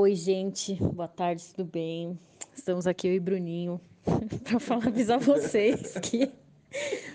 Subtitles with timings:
[0.00, 2.16] Oi, gente, boa tarde, tudo bem?
[2.54, 3.80] Estamos aqui eu e Bruninho
[4.44, 6.30] para falar avisar vocês que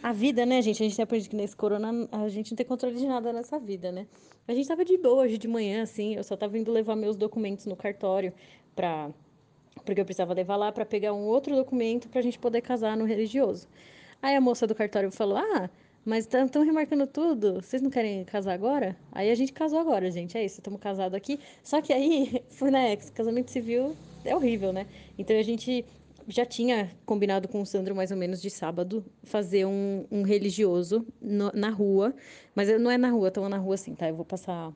[0.04, 0.84] a vida, né, gente?
[0.84, 3.90] A gente tem que nesse corona a gente não tem controle de nada nessa vida,
[3.90, 4.06] né?
[4.46, 7.16] A gente tava de boa hoje de manhã, assim, eu só tava indo levar meus
[7.16, 8.34] documentos no cartório
[8.76, 9.12] para
[9.86, 12.98] porque eu precisava levar lá para pegar um outro documento para a gente poder casar
[12.98, 13.66] no religioso.
[14.22, 15.70] Aí a moça do cartório falou: Ah,
[16.06, 17.56] mas estão remarcando tudo.
[17.62, 18.96] Vocês não querem casar agora?
[19.12, 20.38] Aí a gente casou agora, gente.
[20.38, 21.40] É isso, estamos casados aqui.
[21.64, 22.96] Só que aí, foi, né?
[23.14, 23.96] Casamento civil
[24.26, 24.86] é horrível, né?
[25.18, 25.86] Então a gente
[26.28, 31.06] já tinha combinado com o Sandro mais ou menos de sábado fazer um, um religioso
[31.22, 32.14] no, na rua.
[32.56, 34.08] Mas não é na rua, estão na rua sim, tá?
[34.08, 34.74] Eu vou passar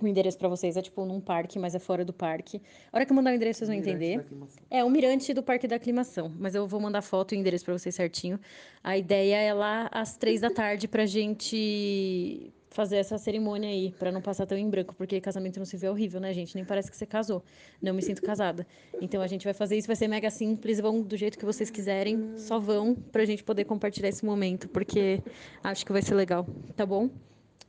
[0.00, 0.76] o endereço para vocês.
[0.76, 2.60] É tipo num parque, mas é fora do parque.
[2.92, 4.24] A hora que eu mandar o endereço, vocês vão entender.
[4.70, 6.32] É, o mirante do Parque da Aclimação.
[6.38, 8.38] Mas eu vou mandar foto e endereço para vocês certinho.
[8.82, 14.10] A ideia é lá às três da tarde pra gente fazer essa cerimônia aí, para
[14.10, 16.54] não passar tão em branco, porque casamento não se vê horrível, né, gente?
[16.54, 17.44] Nem parece que você casou.
[17.80, 18.66] Não me sinto casada.
[19.00, 21.70] Então a gente vai fazer isso, vai ser mega simples, vão do jeito que vocês
[21.70, 25.22] quiserem, só vão pra gente poder compartilhar esse momento, porque
[25.62, 27.10] acho que vai ser legal, tá bom?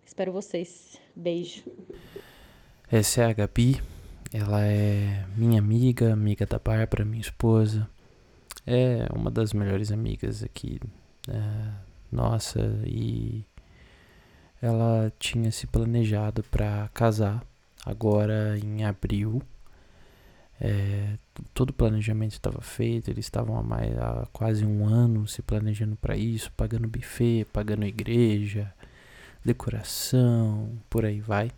[0.05, 0.99] Espero vocês.
[1.15, 1.63] Beijo.
[2.95, 3.81] Essa é a Gabi.
[4.31, 7.89] Ela é minha amiga, amiga da Bárbara, minha esposa.
[8.67, 10.79] É uma das melhores amigas aqui,
[11.27, 11.71] é,
[12.11, 13.43] nossa, e
[14.61, 17.43] ela tinha se planejado para casar
[17.83, 19.41] agora em abril.
[20.61, 21.17] É,
[21.51, 26.15] todo o planejamento estava feito, eles estavam há, há quase um ano se planejando para
[26.15, 28.71] isso, pagando buffet, pagando igreja,
[29.43, 31.49] decoração, por aí vai.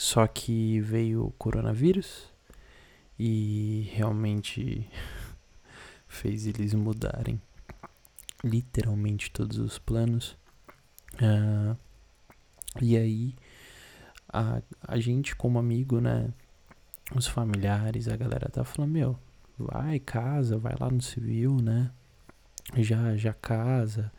[0.00, 2.32] Só que veio o coronavírus
[3.18, 4.88] e realmente
[6.08, 7.38] fez eles mudarem
[8.42, 10.38] literalmente todos os planos.
[11.16, 11.76] Uh,
[12.80, 13.34] e aí
[14.32, 16.32] a, a gente como amigo, né?
[17.14, 19.18] Os familiares, a galera tá falando, meu,
[19.58, 21.90] vai, casa, vai lá no civil, né?
[22.74, 24.10] Já, já casa.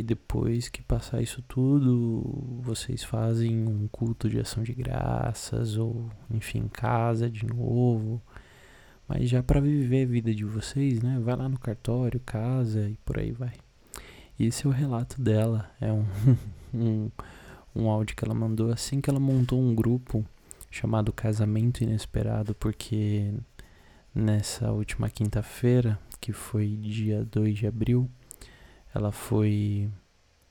[0.00, 6.08] E depois que passar isso tudo, vocês fazem um culto de ação de graças ou,
[6.30, 8.18] enfim, casa de novo.
[9.06, 11.20] Mas já para viver a vida de vocês, né?
[11.22, 13.52] Vai lá no cartório, casa e por aí vai.
[14.38, 15.70] Esse é o relato dela.
[15.78, 16.06] É um,
[16.72, 17.10] um,
[17.76, 20.24] um áudio que ela mandou assim que ela montou um grupo
[20.70, 23.34] chamado Casamento Inesperado, porque
[24.14, 28.10] nessa última quinta-feira, que foi dia 2 de abril,
[28.94, 29.90] ela foi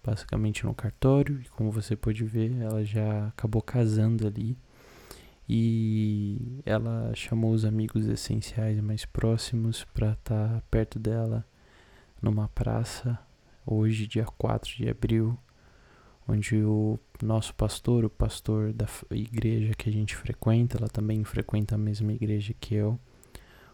[0.03, 4.57] basicamente no cartório e como você pode ver, ela já acabou casando ali.
[5.47, 11.45] E ela chamou os amigos essenciais mais próximos para estar tá perto dela
[12.21, 13.17] numa praça
[13.65, 15.37] hoje, dia 4 de abril,
[16.27, 21.75] onde o nosso pastor, o pastor da igreja que a gente frequenta, ela também frequenta
[21.75, 22.99] a mesma igreja que eu.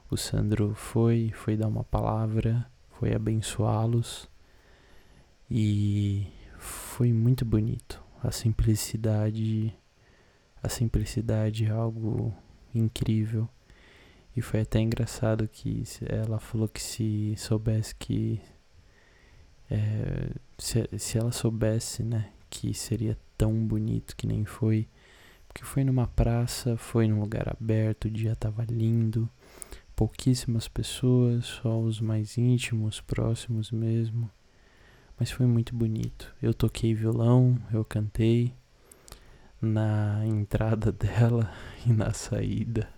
[0.09, 4.29] O Sandro foi, foi dar uma palavra, foi abençoá-los
[5.49, 8.03] e foi muito bonito.
[8.23, 9.73] A simplicidade,
[10.61, 12.33] a simplicidade é algo
[12.73, 13.47] incrível.
[14.35, 18.41] E foi até engraçado que ela falou que se soubesse que
[19.69, 24.87] é, se, se ela soubesse, né, que seria tão bonito que nem foi,
[25.47, 29.29] porque foi numa praça, foi num lugar aberto, o dia tava lindo,
[29.95, 34.29] pouquíssimas pessoas, só os mais íntimos, próximos mesmo.
[35.17, 36.33] Mas foi muito bonito.
[36.41, 38.53] Eu toquei violão, eu cantei
[39.61, 41.51] na entrada dela
[41.85, 42.89] e na saída.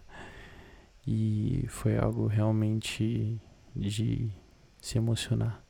[1.06, 3.40] E foi algo realmente
[3.76, 4.30] de
[4.82, 5.64] se emocionar.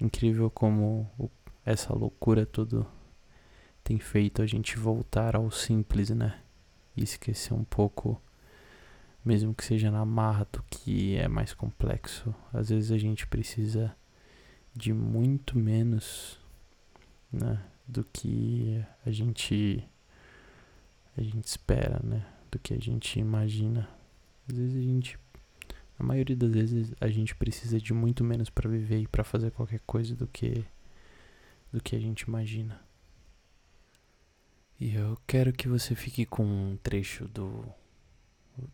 [0.00, 1.08] Incrível como
[1.64, 2.86] essa loucura toda
[3.84, 6.40] tem feito a gente voltar ao simples, né?
[6.96, 8.20] E esquecer um pouco,
[9.24, 12.34] mesmo que seja na marra do que é mais complexo.
[12.52, 13.94] Às vezes a gente precisa
[14.74, 16.38] de muito menos
[17.32, 19.84] né, do que a gente
[21.16, 22.24] a gente espera, né?
[22.50, 23.88] Do que a gente imagina.
[24.48, 25.18] Às vezes a gente
[25.98, 29.50] a maioria das vezes a gente precisa de muito menos para viver e para fazer
[29.50, 30.64] qualquer coisa do que
[31.72, 32.80] do que a gente imagina.
[34.80, 37.64] E eu quero que você fique com um trecho do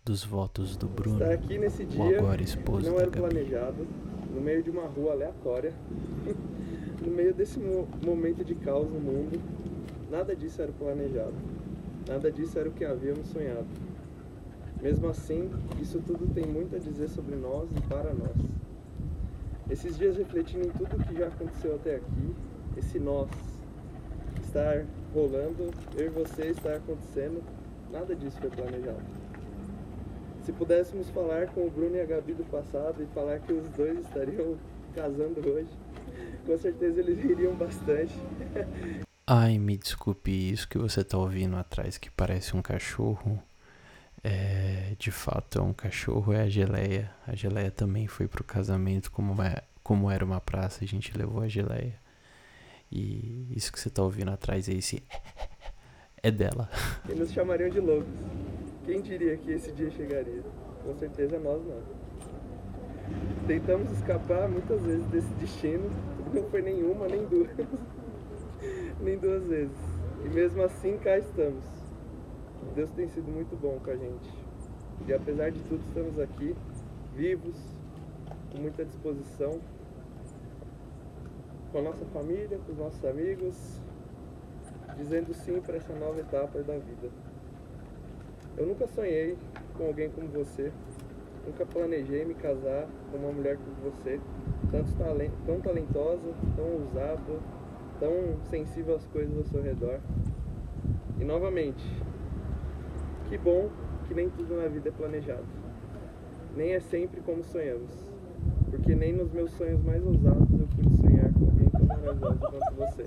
[0.04, 3.28] dos votos do Bruno, Estar aqui nesse dia o agora esposo não da era Gabi.
[3.34, 3.86] planejado,
[4.34, 5.72] no meio de uma rua aleatória,
[7.00, 9.40] no meio desse mo momento de caos no mundo,
[10.10, 11.34] nada disso era planejado,
[12.08, 13.66] nada disso era o que havíamos sonhado.
[14.82, 15.50] Mesmo assim,
[15.80, 18.36] isso tudo tem muito a dizer sobre nós e para nós.
[19.70, 22.34] Esses dias refletindo em tudo que já aconteceu até aqui,
[22.76, 23.30] esse nós
[24.42, 24.84] estar
[25.14, 27.42] rolando, eu e você estar acontecendo,
[27.94, 29.23] Nada disso foi planejado.
[30.44, 33.66] Se pudéssemos falar com o Bruno e a Gabi do passado e falar que os
[33.70, 34.58] dois estariam
[34.94, 35.70] casando hoje,
[36.46, 38.14] com certeza eles ririam bastante.
[39.26, 43.42] Ai, me desculpe, isso que você tá ouvindo atrás que parece um cachorro.
[44.22, 47.10] É, de fato é um cachorro, é a geleia.
[47.26, 51.40] A geleia também foi pro casamento, como, é, como era uma praça, a gente levou
[51.40, 51.98] a geleia.
[52.92, 55.02] E isso que você tá ouvindo atrás é esse.
[56.26, 56.70] É dela.
[57.06, 58.08] E nos chamariam de loucos.
[58.84, 60.42] Quem diria que esse dia chegaria?
[60.84, 61.82] Com certeza nós não.
[63.46, 65.88] Tentamos escapar muitas vezes desse destino,
[66.32, 67.50] não foi nenhuma, nem duas.
[69.00, 69.76] nem duas vezes.
[70.24, 71.64] E mesmo assim cá estamos.
[72.74, 74.30] Deus tem sido muito bom com a gente.
[75.06, 76.54] E apesar de tudo, estamos aqui,
[77.14, 77.56] vivos,
[78.52, 79.60] com muita disposição,
[81.72, 83.80] com a nossa família, com os nossos amigos,
[84.96, 87.23] dizendo sim para essa nova etapa da vida.
[88.56, 89.36] Eu nunca sonhei
[89.76, 90.70] com alguém como você,
[91.44, 94.20] nunca planejei me casar com uma mulher como você,
[94.70, 97.40] tanto talent, tão talentosa, tão ousada,
[97.98, 98.12] tão
[98.44, 99.98] sensível às coisas ao seu redor.
[101.20, 101.84] E novamente,
[103.28, 103.68] que bom
[104.06, 105.44] que nem tudo na vida é planejado.
[106.56, 107.90] Nem é sempre como sonhamos.
[108.70, 112.74] Porque nem nos meus sonhos mais ousados eu pude sonhar com alguém tão maravilhoso quanto
[112.76, 113.04] você.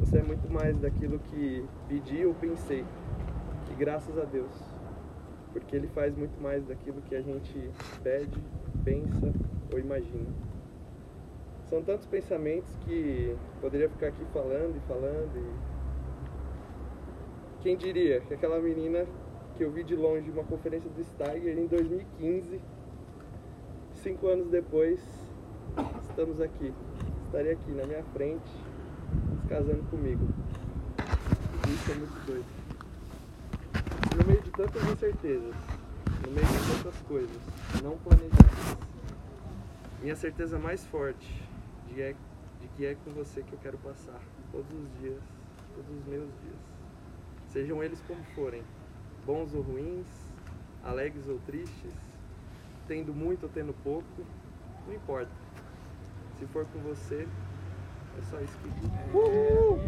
[0.00, 2.84] Você é muito mais daquilo que pedi ou pensei.
[3.74, 4.52] E graças a Deus.
[5.52, 7.70] Porque Ele faz muito mais daquilo que a gente
[8.04, 8.40] pede,
[8.84, 9.32] pensa
[9.72, 10.26] ou imagina.
[11.68, 15.36] São tantos pensamentos que poderia ficar aqui falando e falando.
[15.36, 15.74] E...
[17.62, 19.06] Quem diria que aquela menina
[19.56, 22.60] que eu vi de longe uma conferência do Steiger em 2015,
[23.94, 25.00] cinco anos depois,
[26.08, 26.72] estamos aqui.
[27.26, 28.50] Estaria aqui na minha frente,
[29.40, 30.24] se casando comigo.
[31.68, 32.53] Isso é muito doido.
[34.56, 35.54] Tantas incertezas,
[36.24, 37.42] no meio de tantas coisas
[37.82, 38.76] não planejadas,
[40.00, 41.42] minha certeza mais forte
[41.88, 42.14] de, é,
[42.60, 44.20] de que é com você que eu quero passar
[44.52, 45.20] todos os dias,
[45.74, 46.54] todos os meus dias.
[47.48, 48.62] Sejam eles como forem,
[49.26, 50.06] bons ou ruins,
[50.84, 51.92] alegres ou tristes,
[52.86, 54.06] tendo muito ou tendo pouco,
[54.86, 55.32] não importa.
[56.38, 57.26] Se for com você,
[58.16, 58.68] é só isso que.
[58.68, 58.72] E
[59.10, 59.80] como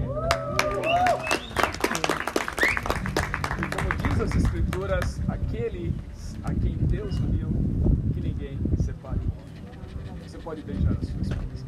[4.16, 5.94] diz as escrituras, aquele
[6.44, 7.48] a quem Deus uniu,
[8.14, 9.20] que ninguém separe.
[10.26, 11.66] Você pode beijar a sua esposa.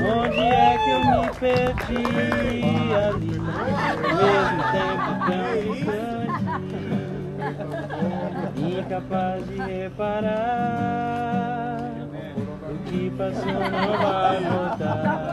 [0.00, 2.06] Onde é que eu me perdi
[2.94, 3.38] ali?
[4.20, 6.44] Mesmo tempo tão distante,
[8.60, 10.34] incapaz de reparar
[12.70, 15.23] o que passou não vai voltar.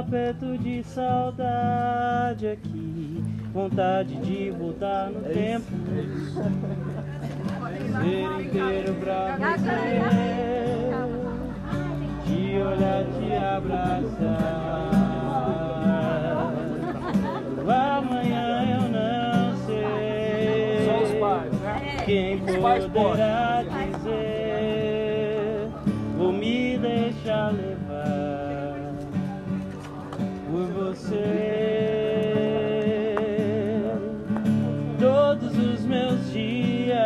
[0.00, 5.66] Aperto de saudade aqui, vontade de voltar no tempo,
[8.00, 10.90] ser inteiro pra você,
[12.26, 14.70] de olhar te abraçar.
[17.68, 22.02] Amanhã eu não sei Só os pais, né?
[22.06, 23.59] quem poderá
[30.90, 31.22] você.
[34.98, 36.98] Todos os meus dias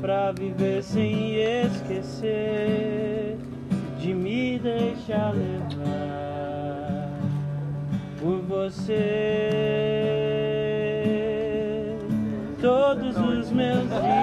[0.00, 3.38] pra viver sem esquecer
[3.98, 7.18] de me deixar levar
[8.20, 9.48] por você.
[12.60, 14.21] Todos os meus dias.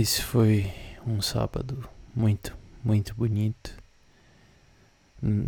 [0.00, 0.72] Esse foi
[1.06, 3.76] um sábado muito, muito bonito.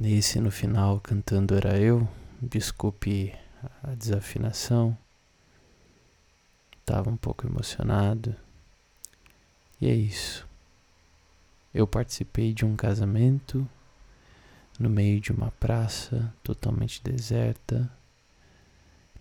[0.05, 2.07] Esse no final cantando era eu.
[2.39, 3.35] Desculpe
[3.83, 4.95] a desafinação.
[6.85, 8.37] Tava um pouco emocionado.
[9.81, 10.47] E é isso.
[11.73, 13.67] Eu participei de um casamento
[14.79, 17.91] no meio de uma praça totalmente deserta,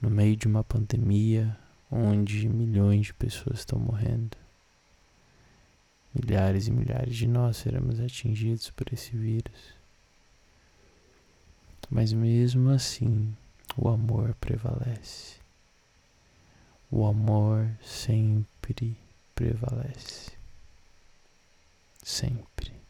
[0.01, 1.57] no meio de uma pandemia
[1.89, 4.40] onde milhões de pessoas estão morrendo.
[6.13, 9.73] Milhares e milhares de nós seremos atingidos por esse vírus.
[11.89, 13.35] Mas mesmo assim,
[13.77, 15.39] o amor prevalece.
[16.89, 18.97] O amor sempre
[19.33, 20.31] prevalece.
[22.03, 22.80] Sempre.